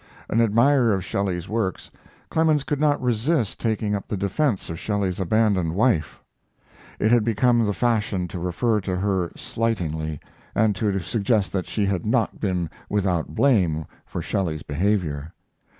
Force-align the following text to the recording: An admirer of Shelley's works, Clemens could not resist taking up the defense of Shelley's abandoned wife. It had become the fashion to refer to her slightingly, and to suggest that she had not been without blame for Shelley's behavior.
An 0.31 0.41
admirer 0.41 0.95
of 0.95 1.05
Shelley's 1.05 1.47
works, 1.47 1.91
Clemens 2.31 2.63
could 2.63 2.79
not 2.79 2.99
resist 2.99 3.59
taking 3.59 3.93
up 3.93 4.07
the 4.07 4.17
defense 4.17 4.67
of 4.71 4.79
Shelley's 4.79 5.19
abandoned 5.19 5.75
wife. 5.75 6.19
It 6.99 7.11
had 7.11 7.23
become 7.23 7.63
the 7.63 7.71
fashion 7.75 8.27
to 8.29 8.39
refer 8.39 8.81
to 8.81 8.95
her 8.95 9.31
slightingly, 9.35 10.19
and 10.55 10.75
to 10.77 10.97
suggest 11.01 11.51
that 11.53 11.67
she 11.67 11.85
had 11.85 12.03
not 12.03 12.39
been 12.39 12.67
without 12.89 13.35
blame 13.35 13.85
for 14.07 14.23
Shelley's 14.23 14.63
behavior. 14.63 15.31